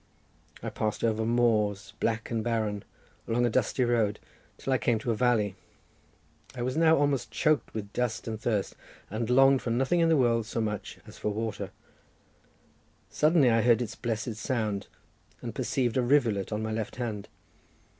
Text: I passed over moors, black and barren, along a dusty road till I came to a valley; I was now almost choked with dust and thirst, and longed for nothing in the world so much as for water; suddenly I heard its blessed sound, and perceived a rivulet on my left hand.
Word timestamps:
I 0.63 0.71
passed 0.71 1.03
over 1.03 1.27
moors, 1.27 1.93
black 1.99 2.31
and 2.31 2.43
barren, 2.43 2.83
along 3.27 3.45
a 3.45 3.51
dusty 3.51 3.83
road 3.85 4.19
till 4.57 4.73
I 4.73 4.79
came 4.79 4.97
to 4.97 5.11
a 5.11 5.15
valley; 5.15 5.53
I 6.55 6.63
was 6.63 6.75
now 6.75 6.97
almost 6.97 7.29
choked 7.29 7.75
with 7.75 7.93
dust 7.93 8.27
and 8.27 8.41
thirst, 8.41 8.75
and 9.11 9.29
longed 9.29 9.61
for 9.61 9.69
nothing 9.69 9.99
in 9.99 10.09
the 10.09 10.17
world 10.17 10.47
so 10.47 10.59
much 10.59 10.97
as 11.05 11.19
for 11.19 11.29
water; 11.29 11.69
suddenly 13.11 13.51
I 13.51 13.61
heard 13.61 13.79
its 13.79 13.93
blessed 13.93 14.37
sound, 14.37 14.87
and 15.39 15.53
perceived 15.53 15.95
a 15.97 16.01
rivulet 16.01 16.51
on 16.51 16.63
my 16.63 16.71
left 16.71 16.95
hand. 16.95 17.27